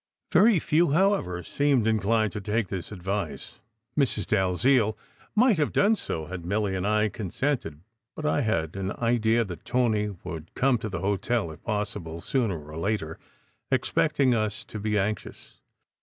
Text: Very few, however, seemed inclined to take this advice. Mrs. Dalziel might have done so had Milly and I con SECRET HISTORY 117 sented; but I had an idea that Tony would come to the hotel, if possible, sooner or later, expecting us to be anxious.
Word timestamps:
Very 0.31 0.57
few, 0.57 0.93
however, 0.93 1.43
seemed 1.43 1.85
inclined 1.85 2.31
to 2.33 2.41
take 2.41 2.69
this 2.69 2.91
advice. 2.91 3.59
Mrs. 3.95 4.25
Dalziel 4.25 4.97
might 5.35 5.59
have 5.59 5.71
done 5.71 5.95
so 5.95 6.25
had 6.25 6.43
Milly 6.43 6.73
and 6.73 6.87
I 6.87 7.07
con 7.07 7.29
SECRET 7.29 7.61
HISTORY 7.75 7.77
117 8.15 8.15
sented; 8.15 8.15
but 8.15 8.25
I 8.25 8.41
had 8.41 8.75
an 8.75 8.93
idea 8.99 9.45
that 9.45 9.63
Tony 9.63 10.09
would 10.23 10.55
come 10.55 10.79
to 10.79 10.89
the 10.89 11.01
hotel, 11.01 11.51
if 11.51 11.61
possible, 11.61 12.19
sooner 12.19 12.63
or 12.65 12.79
later, 12.79 13.19
expecting 13.69 14.33
us 14.33 14.63
to 14.65 14.79
be 14.79 14.97
anxious. 14.97 15.59